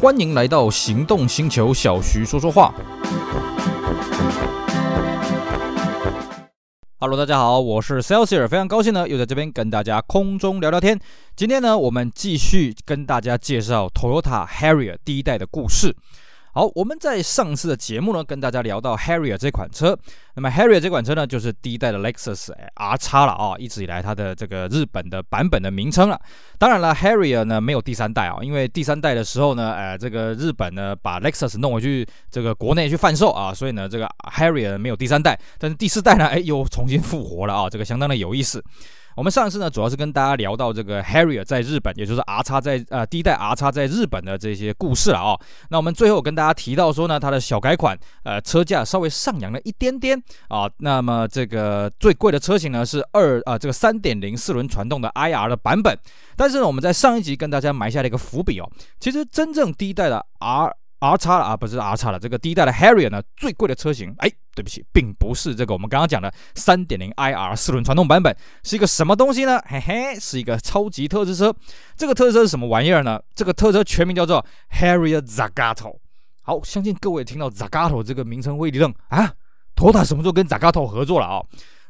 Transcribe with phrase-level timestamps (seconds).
[0.00, 2.72] 欢迎来到行动星球，小徐说说话。
[7.00, 10.96] Hello，大家好，我是 Celsius，非常高兴呢，又在这边跟大家空中聊聊天。
[11.34, 15.96] 今天呢，我们继续跟大家介绍 Toyota Harrier 第一代的故事。
[16.58, 19.96] 好，我们在上次的节目呢，跟大家聊到 Harrier 这款车。
[20.34, 26.20] 那么 Harrier 这款车呢，就是第一代的 Lexus RX 了啊，一直以来它的这个日本的版本的名称了。
[26.58, 35.38] 当然了，Harrier 呢没有第三代啊，因为第三代的时候呢，呃，这个日本呢把 Lexus 弄回去这个国内去贩售啊，所以呢，这个 Harrier 没有第三代。
[35.58, 38.60] 但是第四代呢，哎，又重新复活了啊，这个相当的有意思。
[39.18, 50.70] 我们上次呢，主要是跟大家聊到这个 Harrier 在日本，也就是 RX 在呃第一代 RX 在日本的这些故事了啊、那我们最后跟大家提到说呢，它的小改款，呃，车价稍微上扬了一点点啊。
[50.76, 55.98] 那么这个最贵的车型呢是二啊、这个三点零四轮传动的 IR 的版本。
[56.36, 64.30] 但是呢，我们在上一集跟大家埋下了一个伏笔哦，其实真正第一代的 R RX 啊，不是 RX 了，这个第一代的 Harrier 呢，最贵的车型，哎。
[64.58, 69.62] 对不起，并不是这个我们刚刚讲的三点零 IR 四轮传动版本，是一个什么东西呢？
[69.68, 71.54] 嘿嘿，是一个超级特制车。
[71.96, 73.22] 这个特制车是什么玩意儿呢？
[73.36, 75.98] 这个特车全名叫做 Harrier Zagato。
[76.42, 79.32] 好，相信各位听到 Zagato 这个名称会一愣啊
[79.76, 81.40] tota 什么时候跟 Zagato 合作了啊、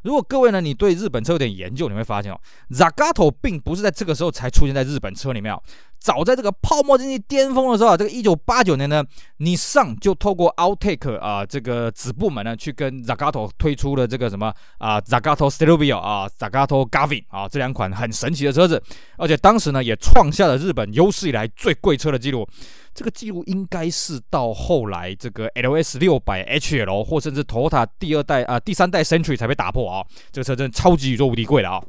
[0.02, 2.38] 如果各位呢，你对日本车有点研究，你会发现哦
[2.70, 5.62] ，Zagato 并不是在这个时候才出现在日本车里面哦。
[6.00, 9.04] 早在这个泡沫经济巅峰的时候啊，这个一九八九年呢，
[9.38, 18.82] 尼桑就透过 Outtake 啊这个子部门呢，去跟 Zagato 推出了这个什么啊 Zagato Stelvio 啊 Zagato Gavin 啊这两款很神奇的车子，
[19.16, 22.48] 而且当时呢也创下了日本有史以来最贵车的记录。
[22.94, 31.80] 这个记录应该是到后来这个 LS 六百 HL 或甚至 Toyota 第二代啊第三代 Century 才被打破啊，这个车真的超级宇宙无敌贵的啊。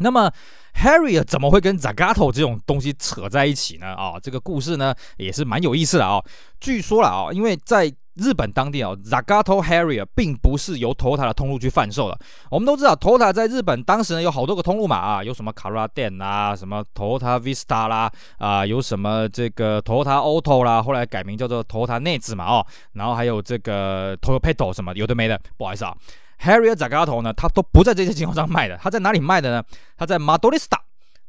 [0.00, 0.30] 那么
[0.74, 3.94] Harrier 怎么会跟 Zagato 这种东西扯在一起呢？
[3.94, 6.20] 啊，这个故事呢也是蛮有意思的啊。
[6.58, 12.18] 据说了啊，因为在日本当地啊，Zagato Harrier 并不是由 Toyota 的通路去贩售的。
[12.50, 25.94] 我们都知道，Toyota 在日本当时呢有好多个通路嘛啊，有什么 Corolla Den 啦，什么 Toyota Vista 啦，啊，有什么这个 Toyota Auto 啦，后来改名叫做 Toyota Net 嘛哦，然后还有这个 Toyopet 什么有的没的，不好意思啊。
[26.42, 29.64] Harrier Zagato 呢，它都不在这些经销商卖的，它在哪里卖的呢？
[29.96, 30.78] 它在 Motorista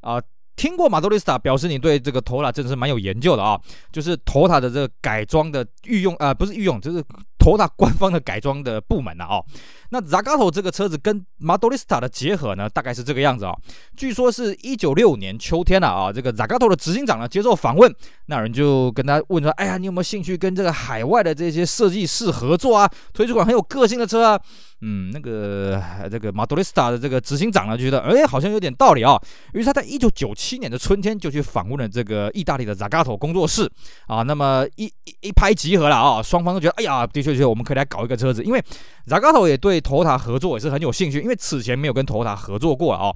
[0.02, 0.22] 啊，
[0.56, 3.60] 听过 Motorista 表示你对这个 Tota 真的是蛮有研究的啊，
[3.92, 7.04] 就是 Tota 的这个改装的御用啊，不是御用，就是。
[7.42, 9.44] Tota 官方的改装的部门呐，哦，
[9.90, 13.56] 那 Zagato 这个车子跟 Motorista 的结合呢，大概是这个样子啊。
[13.98, 17.92] 据说是一九六五年秋天了啊，这个 Zagato 的执行长呢接受访问，
[18.28, 22.88] 那人就跟他问说：“哎呀，你有没有兴趣跟这个海外的这些设计师合作啊？
[23.12, 24.40] 推出款很有个性的车啊？”
[24.82, 25.82] 嗯，那个
[26.12, 29.20] 这个马杜雷斯塔的这个执行长呢，就觉得哎，好像有点道理啊。
[29.54, 33.68] 于是他在一九九七年的春天就去访问了这个意大利的 Zagato 工作室
[34.06, 34.22] 啊。
[34.22, 37.32] 那么一一一拍即合了啊，双方都觉得哎呀，的确。
[37.32, 38.62] 确我们可以来搞一个车子，因为
[39.08, 43.10] Zagato 也对头塔合作也是很有兴趣，因为此前没有跟头塔合作过啊、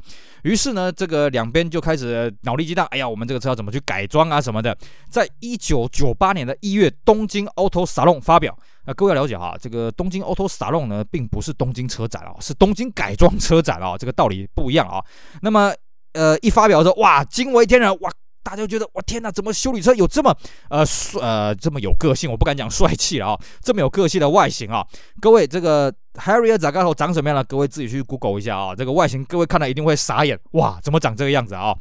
[0.44, 4.78] 于是呢，这个两边就开始脑力激荡，哎呀，我们这个车要怎么去改装啊什么的。
[5.10, 8.58] 在一九九八年的一月，东京 Auto Salon 发表。
[8.86, 15.04] 啊各位要了解哈，这个东京 Auto Salon 呢，并不是东京车展啊，是东京改装车展啊，这个道理不一样啊。
[15.42, 15.74] 那么，
[16.14, 18.12] 呃，一发表的时候，哇，惊为天人，哇！
[18.44, 20.32] 大家觉得，我天哪，怎么修理车有这么
[20.70, 22.30] 呃帅呃这么有个性？
[22.30, 24.86] 我不敢讲帅气了啊，这么有个性的外形啊！
[25.20, 27.44] 各位，这个 Harrier Zagato 长什么样了？
[27.44, 31.76] 各位自己去 Google 一下啊，这个外形各位看了一定会傻眼，哇，怎么长这个样子啊？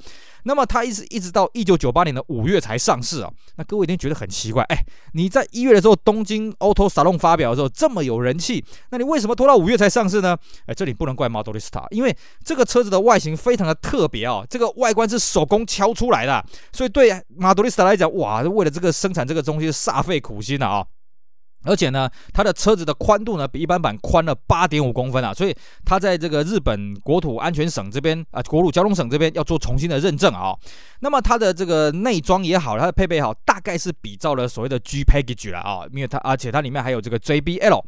[0.47, 4.85] 那么它一直一直到一九九八年的五月才上市啊，那各位一定觉得很奇怪，哎，
[5.15, 10.37] 你在一月的时候东京 Auto Salon 发表的时候这么有人气，那你为什么拖到五月才上市呢？
[10.67, 12.15] 哎，这里不能怪 Motorista，因为
[12.45, 20.85] 这个车子的外形非常的特别啊，这个外观是手工敲出来的，所以对 Motorista 来讲，哇，为了这个生产这个东西煞费苦心了啊。
[21.65, 25.55] 而且呢，它的车子的宽度呢比一般版宽了八点五公分啊，所以
[25.85, 30.55] 它在这个日本国土安全省这边啊，国土交通省这边要做重新的认证啊。
[31.01, 37.83] 那么它的这个内装也好，它的配备也好，大概是比照了所谓的 G Package 了啊，因为它而且它里面还有这个 JBL。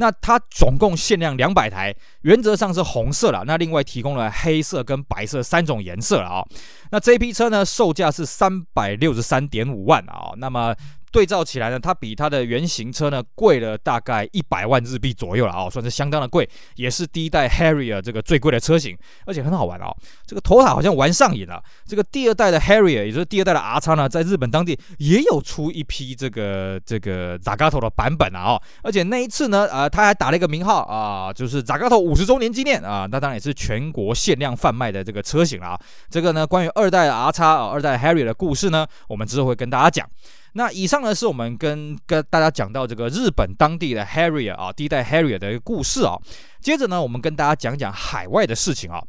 [0.00, 6.44] 那它总共限量两百台，原则上是红色了，那另外提供了黑色跟白色三种颜色了啊。
[6.92, 10.30] 那这批车呢，售价是三百六十三点五万啊。
[10.36, 10.72] 那么
[11.12, 18.96] 对照起来呢，它比它的原型车呢贵了大概一百万日币左右了啊，算是相当的贵，也是第一代 Harrier 这个最贵的车型，
[19.26, 19.92] 而且很好玩啊。
[20.24, 29.88] 这个 Toyota 好像玩上瘾了，这个第二代的 Harrier，也就是第二代的 RX 呢，在日本当地也有出一批这个这个 Zagato 的版本啊，而且那一次呢，呃。
[29.88, 35.80] 他还打了一个名号啊，就是扎卡头五十周年纪念啊，那当然也是全国限量贩卖的这个车型了啊。
[36.08, 40.08] 这个呢，关于二代 R 叉啊，二代 Harrier 的故事呢，我们之后会跟大家讲。
[40.52, 46.16] 那以上呢，是我们跟跟大家讲到这个日本当地的 Harrier 啊，第一代 Harrier 的一个故事啊。
[46.60, 49.02] 接着呢，我们跟大家讲讲海外的事情啊。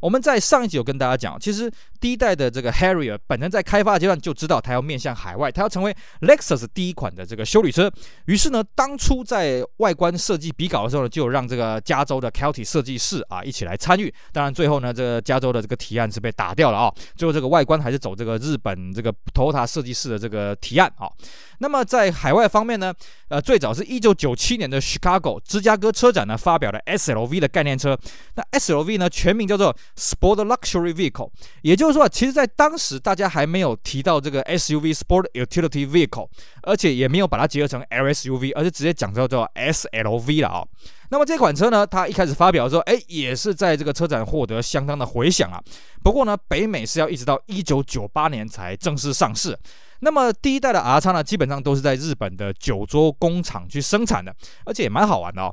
[0.00, 7.90] 我们在上一集有跟大家讲，其实第一代的这个 Harrier 本身在开发阶段就知道它要面向海外，它要成为 Lexus 第一款的这个休旅车。
[8.26, 14.12] 于是呢，当初在外观设计比稿的时候呢，就让这个加州的 Kelty 设计师啊一起来参与。
[14.32, 16.92] 当然最后呢，这个加州的这个提案是被打掉了啊。
[17.16, 21.10] 最后这个外观还是走这个日本这个 Toyota 设计师的这个提案啊。
[21.60, 22.94] 那么在海外方面呢，
[23.28, 27.98] 呃，最早是一九九七年的 Chicago 芝加哥车展呢发表了 SLV 的概念车。
[28.36, 31.28] 那 SLV 呢全名叫做 Sport Luxury Vehicle，
[31.62, 36.28] 也就是说，其实在当时大家还没有提到这个 SUV Sport Utility Vehicle，
[36.62, 40.68] 而且也没有把它结合成 LSUV，而是直接讲叫做 SLV 了啊、哦。
[41.10, 45.60] 那么这款车呢，它一开始发表的时候，哎，也是在这个车展获得相当的回响啊。
[46.02, 49.58] 不过呢，北美是要一直到一九九八年才正式上市。
[50.00, 54.32] 那么第一代的 R 叉呢，基本上都是在日本的九州工厂去生产的，
[54.64, 55.52] 而且也蛮好玩的哦。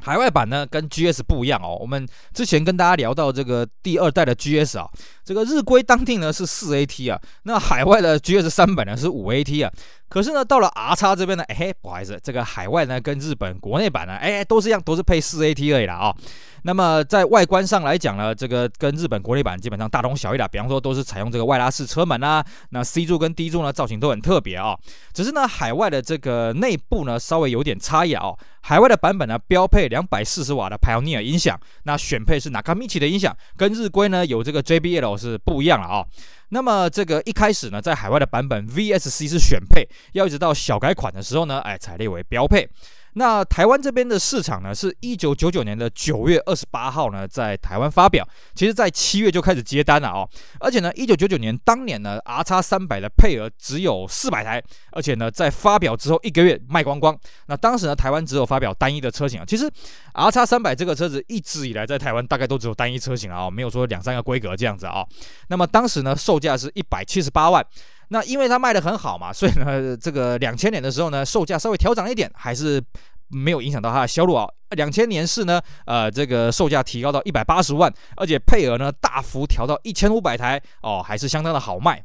[0.00, 4.88] 海外版呢跟 GS 不一样哦，我们之前跟大家聊到这个第二代的 GS 啊，
[5.24, 9.72] 这个日规当定呢是四 AT 啊，那海外的 GS 三百呢是五 AT 啊。
[10.08, 16.14] 可是呢，到了 R 叉这边呢，哎，不好意思，这个海外呢跟日本国内版呢，哎，都是一样，都是配四 AT 而已啦啊、
[16.62, 20.46] 那么在外观上来讲呢，这个跟日本国内版基本上大同小异啦。
[20.46, 24.78] 比方说都是采用这个外拉式车门啊，那 C 柱跟 D 柱呢造型都很特别啊、哦。
[25.12, 28.38] 只是呢，海外的这个内部呢稍微有点差异、哦。
[28.60, 36.04] 海外的版本呢标配两百四十瓦的 Pioneer 音响，那选配是 Nakamichi 的音响，跟日规呢有这个 JBL 是不一样了啊、
[36.48, 42.68] 那么这个一开始呢，在海外的版本 VSC 是选配，要一直到小改款的时候呢，哎，才列为标配。
[43.14, 48.26] 那台湾这边的市场呢，是一九九九年的九月二十八号呢，在台湾发表。
[48.54, 50.28] 其实，在七月就开始接单了哦。
[50.60, 54.62] 而且呢，一九九九年当年呢，R 叉三百的配额只有四百台，
[54.92, 57.16] 而且呢，在发表之后一个月卖光光。
[57.46, 59.44] 那当时呢，台湾只有发表单一的车型啊。
[59.46, 59.70] 其实
[60.12, 65.06] ，R 叉三百这个车子一直以来在台湾大概都只有单一车型啊，没有说两三个规格这样子啊。
[65.48, 67.64] 那么当时呢，售价是一百七十八万。
[68.08, 72.82] 那因为它卖的很好嘛，所以呢，这个两千年的时候呢，售价稍微调涨一点，还是
[73.28, 74.46] 没有影响到它的销路啊。
[74.70, 82.04] 两千年是呢，呃，这个售价提高到一百八十万，而且配额呢大幅调到一千五百台哦，还是相当的好卖。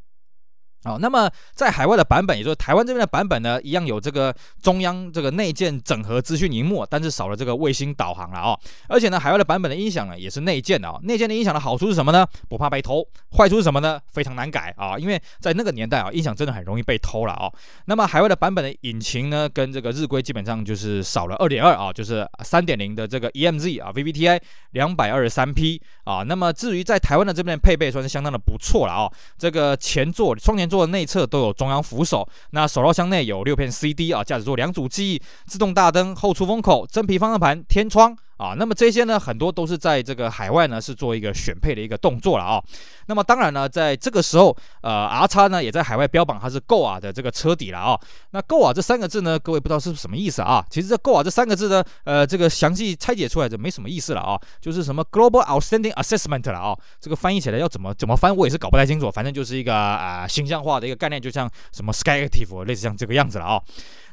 [0.85, 8.57] 哦，那么在海外的版本，也就是台湾这边的版本呢，一样有这个中央这个内建整合资讯荧幕，但是少了这个卫星导航了哦。
[8.87, 10.97] 而且呢，海外的版本的音响呢，也是内建的哦。
[11.03, 12.25] 内建的音响的好处是什么呢？
[12.47, 13.05] 不怕被偷。
[13.37, 13.99] 坏处是什么呢？
[14.07, 17.51] 非常难改啊，因为在那个年代啊，音响真的很容易被偷了哦。
[17.85, 24.39] 那么海外的版本的引擎呢，跟这个日规基本上就是少了二点二啊，就是三点零的这个 EMZ 啊，VVTi
[24.71, 26.23] 两百二十三匹啊。
[26.23, 29.11] 那么至于在台湾的这边的配备，算是相当的不错了哦。
[29.37, 38.15] 这个前座双前座内侧都有中央扶手，那手套箱内有六片 CD 啊，驾驶座两组记忆，自动大灯，后出风口，真皮方向盘，天窗。
[38.39, 42.63] 啊，那么这些呢，很多都是在这个海外呢，是做一个选配的一个动作了啊。
[43.07, 47.99] 那么当然呢，在这个时候，呃，R 叉呢也在海外标榜它是 GOA 的这个车底了啊。
[48.31, 50.65] 那 GOA 这三个字呢，各位不知道是什么意思啊？
[50.69, 56.73] 其实这 GOA 这三个字呢，呃，这个详细拆解出来就没什么意思了啊，就是什么 Global Outstanding Assessment 了啊。
[57.01, 59.11] 这个翻译起来要怎么怎么翻，我也是搞不太清楚。
[59.11, 63.61] 反正就是一个啊、形象化的一个概念，就像什么 Sky Active 类似像这个样子了啊。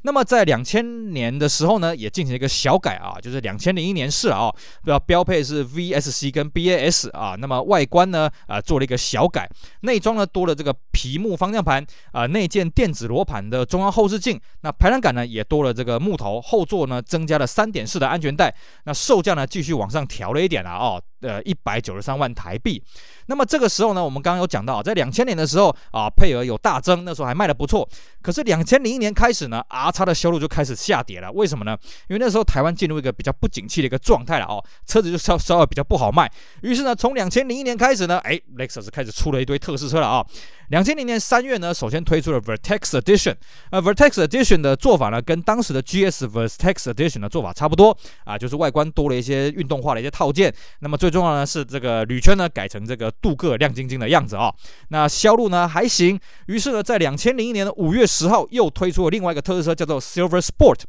[0.03, 9.49] 那么在两千年的时候呢，也进行了一个小改啊，就是两千零一年式了啊，标标配是 VSC 跟 BAS 啊，那么外观呢啊做了一个小改，
[9.81, 21.00] 内装呢多了这个皮木方向盘啊，内建电子罗盘的中央后视镜，那排挡杆呢也多了这个木头，后座呢增加了三点式的安全带，那售价呢继续往上调了一点了啊。
[21.20, 22.82] 呃，一百九十三万台币。
[23.26, 27.88] 那么这个时候呢，我们刚刚有讲到，在两千年的时候啊，配额有大增，那时候还卖得不错。
[28.23, 31.32] 可是两千零一年开始呢，R 叉的销路就开始下跌了。
[31.32, 31.76] 为什么呢？
[32.08, 36.30] 因为那时候台湾进入一个比较不景气的一个状态了哦，车子就稍稍微比较不好卖。
[36.62, 40.26] 于是呢，从两千零一年开始呢，哎，Lexus 开始出了一堆特试车了啊。
[40.68, 43.35] 两千零年三月呢，首先推出了 Vertex Edition。
[43.70, 50.52] 呃，Vertex Edition 的做法呢，跟当时的 GS Vertex Edition 的做法差不多啊，就是外观多了一些运动化的一些套件。
[50.80, 54.52] 那么最重要呢是这个铝圈呢改成这个镀铬亮晶晶的样子啊。
[54.88, 56.18] 那销路呢还行。
[56.46, 60.80] 于是呢，在两千零一年的五月十号又推出了另外一个特色车，叫做 Silver Sport。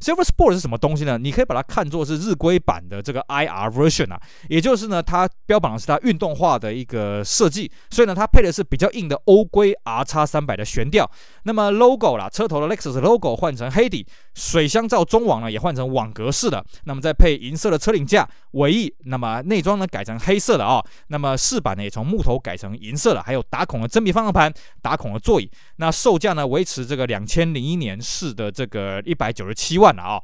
[0.00, 1.18] Silver Sport 是什么东西呢？
[1.18, 11.10] 你可以把它看作是日规版的这个 IR version 啊，也就是呢，它标榜的是它运动化的一个设计，所以呢，它配的是比较硬的欧规 R 叉三百的悬吊。
[11.44, 24.52] 那么 logo 啦，车头的 Lexus logo 换成黑底，水箱罩中网呢也换成网格式的，那么再配银色的车顶架尾翼，那么内装呢改成黑色的啊、那么饰板呢也从木头改成银色的，还有打孔的真皮方向盘，
[24.82, 30.20] 打孔的座椅，那售价呢维持这个两千零一年式的这个一百九十七万了啊、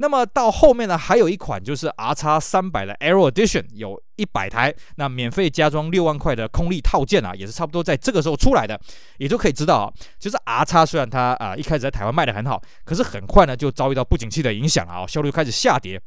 [0.00, 8.80] 那么到后面呢，还有一款就是 RX 三百的 Aero Edition，有一百台，那免费加装六万块的空力套件啊，也是差不多在这个时候出来的，
[9.18, 16.00] 也就可以知道啊，其实 RX 虽然它啊、一开始在台湾卖得很好，可是很快呢就遭遇到不景气的影响了啊，销量开始下跌。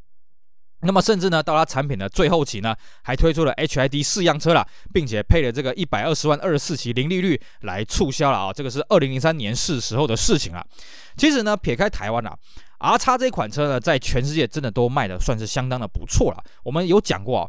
[0.84, 10.66] 那么甚至呢，到它产品的最后期呢，还推出了 HID 四样车了，并且配了这个一百二十万二十四期零利率来促销了啊，这个是二零零三年是时候的事情了。
[11.18, 12.34] 其实呢，撇开台湾啊。
[12.82, 16.44] R 叉这款车呢，在全世界真的都卖的算是相当的不错了。
[16.64, 17.48] 我们有讲过啊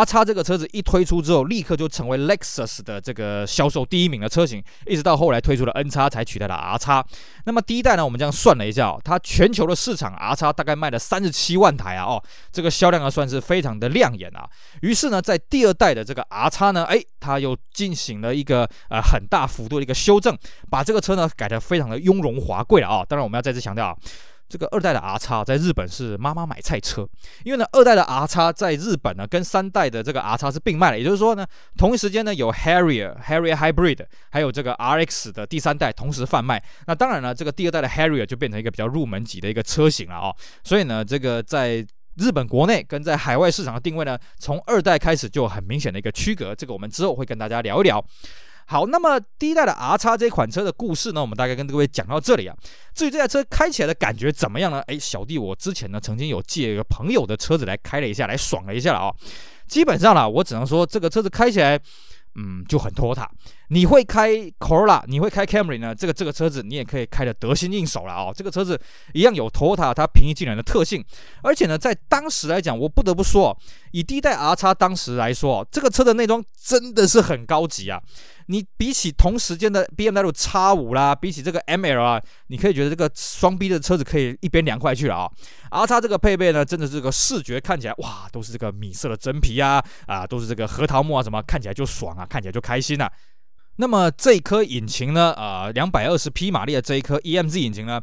[0.00, 7.04] ，R 叉这个车子一推出之后，立刻就成为 Lexus 的这个销售第一名的车型，一直到后来推出了 N 叉才取代了 R 叉。
[7.44, 14.48] 那么第一代呢，我们这样算了一下哦，它全球的市场 R 叉大概卖了三十七万台啊，哦，这个销量呢算是非常的亮眼啊。
[14.82, 20.38] 于是呢，在第二代的这个 R 叉呢，哎，它又进行了一个呃很大幅度的一个修正，
[20.70, 23.04] 把这个车呢改得非常的雍容华贵了啊。
[23.08, 23.96] 当然，我们要再次强调啊。
[24.48, 27.06] 这个二代的 R 叉在日本是妈妈买菜车，
[27.44, 36.62] 因为呢，二代的 R 叉在日本呢跟三代的这个 R 叉是并卖的，也就是说呢，同一时间呢有 Harrier、Harrier Hybrid，还有这个 RX 的第三代同时贩卖。
[36.86, 40.34] 那当然了，这个第二代的 Harrier 就变成一个比较入门级的一个车型了哦。
[40.64, 41.86] 所以呢，这个在
[42.16, 46.54] 日本国内跟在海外市场的定位呢，从二代开始就很明显的一个区隔。
[46.54, 48.04] 这个我们之后会跟大家聊一聊。
[48.70, 52.54] 好，那么第一代的 R 叉这款车的故事呢，我们大概跟各位讲到这里啊。
[52.94, 54.80] 至于这台车开起来的感觉怎么样呢？
[54.88, 59.10] 诶，小弟我之前呢曾经有借一个朋友的车子来开了一下，来爽了一下了啊。
[59.66, 61.80] 基本上啦，我只能说这个车子开起来。
[62.40, 63.28] 嗯，就很拖沓。
[63.70, 65.92] 你会开 Corolla，你会开 Camry 呢？
[65.92, 68.32] 这个这个车子你也可以开得得心应手了哦。
[68.32, 68.80] 这个车子
[69.12, 71.04] 一样有拖沓它平易近人的特性，
[71.42, 73.58] 而且呢，在当时来讲，我不得不说，
[73.92, 78.00] 以第一代 R 叉当时来说，这个车的内装真的是很高级啊。
[78.46, 85.30] 你比起同时间的 BMW X5 啦，比起这个 ML 啊，你可以觉得这个双 B 的车子可以一边凉快去了啊。
[85.70, 93.12] R 叉这个配备呢，真的这个视觉看起来哇，都是这个米色的真皮啊，啊，都是这个核桃木啊，什么看起来就爽啊，看起来就开心呐、啊。
[93.76, 98.00] 那么这一颗引擎呢，啊，两百二十匹马力的这一颗 EMZ 引擎呢。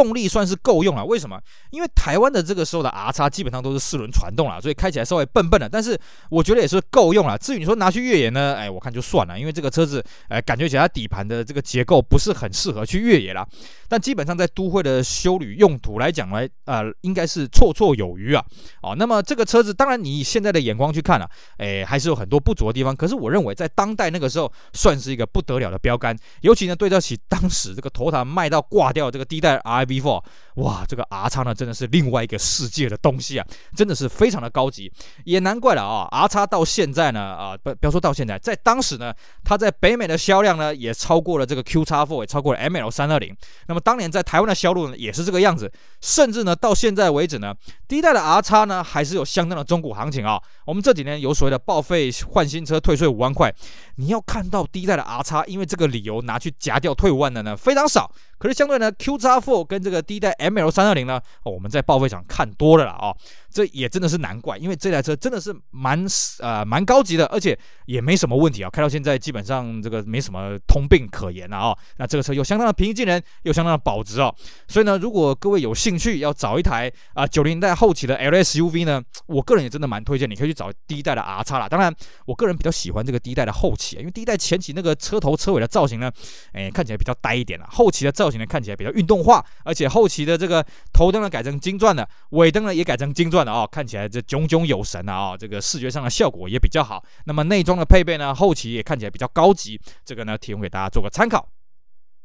[0.00, 1.38] 动力算是够用了，为什么？
[1.72, 5.98] 因为台湾的这个时候的 R 叉基本上都是四轮传动了，所以开起来稍微笨笨的，但是
[6.30, 7.36] 我觉得也是够用了。
[7.36, 13.46] 至于你说拿去越野呢，哎，我看就算了，因为这个车子，哎，感觉起来底盘的这个结构不是很适合去越野了。
[13.90, 18.42] 但基本上在都会的修旅用途来讲来，呃，应该是绰绰有余啊。
[18.80, 21.28] 哦，那么这个车子，当然你以现在的眼光去看啊，
[21.58, 22.96] 哎，还是有很多不足的地方。
[22.96, 29.56] 可是我认为在当代那个时候，算是一个不得了的标杆，尤其呢对照起当时这个 Toyota 卖到挂掉这个第一代
[29.90, 30.22] RAV4。
[30.56, 34.92] 哇，这个 R 叉呢，真的是另外一个世界的东西啊，真的是非常的高级，
[35.24, 36.06] 也难怪了啊。
[36.10, 43.34] R 叉到现在呢，啊，不，不要说到现在，在当时呢，它在北美的销量呢，也超过了这个 Q 叉 Four，也超过了 ML 三二零。
[43.68, 45.70] 那么当年在台湾的销路呢，也是这个样子，
[46.00, 47.54] 甚至呢，到现在为止呢，
[47.88, 50.40] 第一代的 R 叉呢，还是有相当的中古行情啊。
[50.66, 53.52] 我们这几年有所谓的报废换新车退税五万块，
[53.96, 58.10] 你要看到第一代的 R 叉，因为这个理由拿去夹掉退五万的呢，非常少。
[58.40, 63.14] 可是相对呢，QX4 跟这个第一代 ML 三二零呢，我们在报废场看多了啦啊。
[63.52, 66.06] 这也真的是难怪，因为这台车真的是蛮
[66.38, 71.76] 呃蛮高级的，而且也没什么问题啊，开到现在基本上这个没什么通病可言了啊。
[71.96, 74.32] 那这个车又相当的平易近人，又相当的保值哦。
[74.68, 81.68] 所以呢，如果各位有兴趣要找一台啊九零代后期的 LSUV 呢，我个人也真的蛮推荐，你可以去找第一代的 R 叉啦。
[81.68, 81.92] 当然，
[82.26, 86.10] 我个人比较喜欢这个第一代的后期，因为第一代前期那个车头车尾的造型呢，
[86.52, 93.39] 哎看起来比较呆一点了，后期的造型呢看起来比较运动化，而且后期的这个头灯呢改成金钻的，尾灯呢也改成金钻。
[93.46, 97.04] 啊，看起来这炯炯有神啊，这个视觉上的效果也比较好。
[97.24, 99.80] 那么内装的配备呢，后期也看起来比较高级。
[100.04, 101.48] 这个呢，提供给大家做个参考。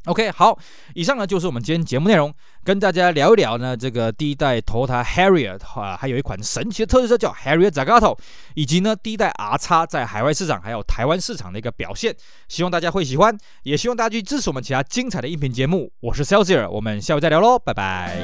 [0.06, 0.56] OK，好，
[0.94, 2.32] 以上呢就是我们今天节目内容，
[2.64, 8.16] 跟大家聊一聊呢这个第一代 Toyota Harrier 啊，还有一款神奇的特仕车叫 Harrier Zagato，
[8.54, 12.16] 以及呢第一代 R 叉在海外市场还有台湾市场的一个表现。
[12.48, 15.92] 希望大家会喜欢，也希望大家去支持我们其他精彩的音频节目。
[16.02, 18.16] 我是 Celsior，我们下回再聊喽，拜拜。